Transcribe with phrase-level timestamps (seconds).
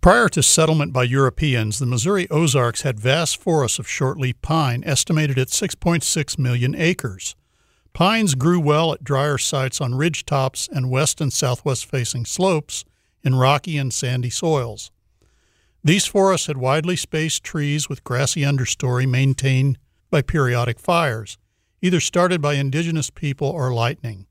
[0.00, 5.38] Prior to settlement by Europeans, the Missouri Ozarks had vast forests of shortleaf pine estimated
[5.40, 7.34] at 6.6 million acres.
[7.94, 12.84] Pines grew well at drier sites on ridge tops and west and southwest facing slopes
[13.24, 14.92] in rocky and sandy soils.
[15.82, 19.78] These forests had widely spaced trees with grassy understory maintained
[20.10, 21.38] by periodic fires,
[21.82, 24.26] either started by indigenous people or lightning.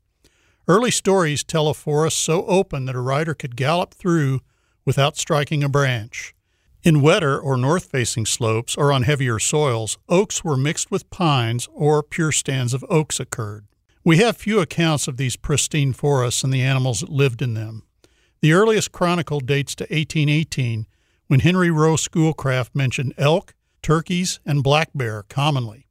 [0.66, 4.40] Early stories tell a forest so open that a rider could gallop through
[4.88, 6.34] without striking a branch.
[6.82, 11.68] In wetter or north facing slopes or on heavier soils, oaks were mixed with pines
[11.74, 13.66] or pure stands of oaks occurred.
[14.02, 17.82] We have few accounts of these pristine forests and the animals that lived in them.
[18.40, 20.86] The earliest chronicle dates to 1818
[21.26, 23.52] when Henry Rowe Schoolcraft mentioned elk,
[23.82, 25.86] turkeys, and black bear commonly.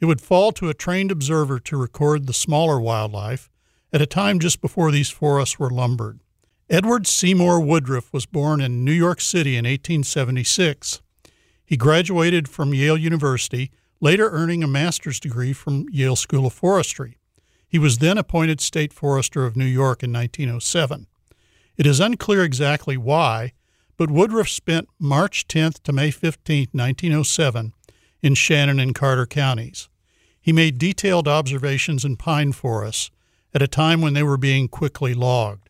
[0.00, 3.48] It would fall to a trained observer to record the smaller wildlife
[3.92, 6.18] at a time just before these forests were lumbered.
[6.70, 11.02] Edward Seymour Woodruff was born in New York City in 1876.
[11.66, 13.70] He graduated from Yale University,
[14.00, 17.18] later earning a master's degree from Yale School of Forestry.
[17.68, 21.06] He was then appointed State Forester of New York in 1907.
[21.76, 23.52] It is unclear exactly why,
[23.98, 27.74] but Woodruff spent March 10th to May 15, 1907,
[28.22, 29.90] in Shannon and Carter counties.
[30.40, 33.10] He made detailed observations in pine forests
[33.52, 35.68] at a time when they were being quickly logged.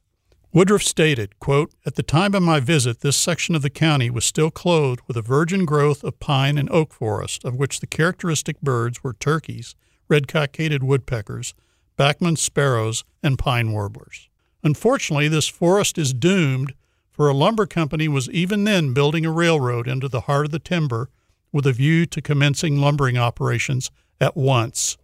[0.54, 4.24] Woodruff stated, quote, At the time of my visit, this section of the county was
[4.24, 8.60] still clothed with a virgin growth of pine and oak forest, of which the characteristic
[8.60, 9.74] birds were turkeys,
[10.08, 11.54] red cockaded woodpeckers,
[11.96, 14.28] Bachman's sparrows, and pine warblers.
[14.62, 16.72] Unfortunately, this forest is doomed
[17.10, 20.60] for a lumber company was even then building a railroad into the heart of the
[20.60, 21.10] timber
[21.50, 24.96] with a view to commencing lumbering operations at once.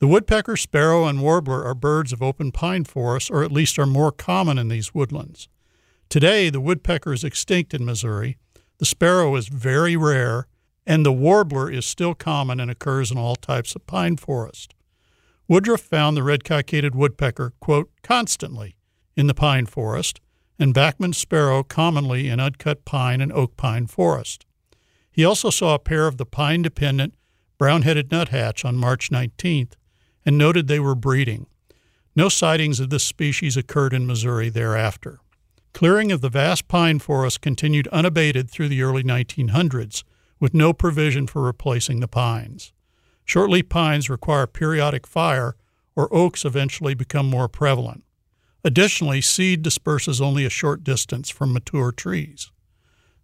[0.00, 3.86] The woodpecker, sparrow, and warbler are birds of open pine forests, or at least are
[3.86, 5.48] more common in these woodlands.
[6.08, 8.38] Today, the woodpecker is extinct in Missouri,
[8.78, 10.46] the sparrow is very rare,
[10.86, 14.72] and the warbler is still common and occurs in all types of pine forest.
[15.48, 18.76] Woodruff found the red cockaded woodpecker, quote, constantly
[19.16, 20.20] in the pine forest,
[20.60, 24.46] and Bachman's sparrow commonly in uncut pine and oak pine forest.
[25.10, 27.14] He also saw a pair of the pine dependent
[27.58, 29.72] brown headed nuthatch on March 19th
[30.28, 31.46] and noted they were breeding.
[32.14, 35.20] No sightings of this species occurred in Missouri thereafter.
[35.72, 40.04] Clearing of the vast pine forest continued unabated through the early 1900s,
[40.38, 42.74] with no provision for replacing the pines.
[43.26, 45.56] Shortleaf pines require periodic fire,
[45.96, 48.04] or oaks eventually become more prevalent.
[48.62, 52.52] Additionally, seed disperses only a short distance from mature trees.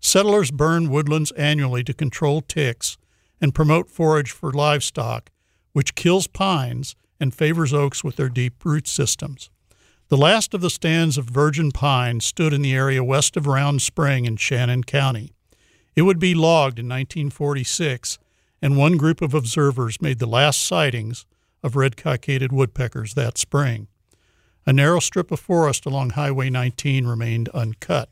[0.01, 2.97] Settlers burn woodlands annually to control ticks
[3.43, 5.29] and promote forage for livestock,
[5.75, 9.51] which kills pines and favors oaks with their deep root systems.
[10.09, 13.83] The last of the stands of virgin pine stood in the area west of Round
[13.83, 15.33] Spring in Shannon County.
[15.97, 18.19] It would be logged in 1946,
[18.63, 21.27] and one group of observers made the last sightings
[21.63, 23.89] of red cockaded woodpeckers that spring.
[24.67, 28.09] A narrow strip of forest along Highway 19 remained uncut.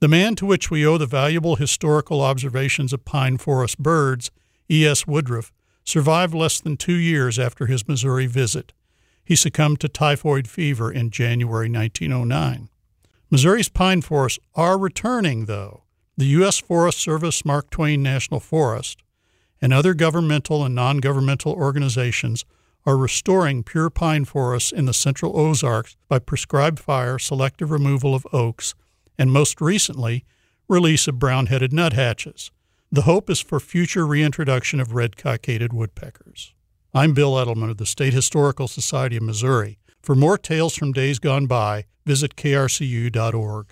[0.00, 4.30] The man to which we owe the valuable historical observations of pine forest birds,
[4.70, 5.06] E.S.
[5.06, 5.52] Woodruff,
[5.88, 8.72] survived less than two years after his Missouri visit.
[9.24, 12.68] He succumbed to typhoid fever in January 1909.
[13.30, 15.84] Missouri's pine forests are returning, though.
[16.16, 16.58] The U.S.
[16.58, 19.02] Forest Service Mark Twain National Forest
[19.62, 22.44] and other governmental and non governmental organizations
[22.84, 28.26] are restoring pure pine forests in the central Ozarks by prescribed fire, selective removal of
[28.32, 28.74] oaks,
[29.18, 30.24] and most recently,
[30.68, 32.50] release of brown headed nuthatches.
[32.90, 36.54] The hope is for future reintroduction of red cockaded woodpeckers.
[36.94, 39.78] I'm Bill Eddleman of the State Historical Society of Missouri.
[40.00, 43.66] For more tales from days gone by, visit krcu.org.